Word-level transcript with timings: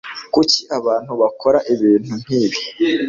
kuki 0.33 0.59
abantu 0.77 1.11
bakora 1.21 1.59
ibintu 1.73 2.11
nkibi 2.21 2.57